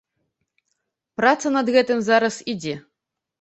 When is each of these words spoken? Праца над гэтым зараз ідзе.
Праца 1.21 1.47
над 1.57 1.69
гэтым 1.75 2.01
зараз 2.09 2.41
ідзе. 2.55 2.75